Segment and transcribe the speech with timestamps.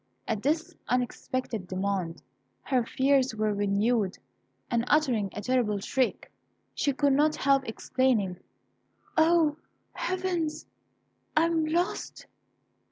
[0.27, 2.23] At this unexpected demand,
[2.63, 4.17] her fears were renewed,
[4.71, 6.31] and uttering a terrible shriek,
[6.73, 8.39] she could not help exclaiming,
[9.15, 9.57] "O!
[9.93, 10.65] Heavens,
[11.37, 12.25] I am lost!"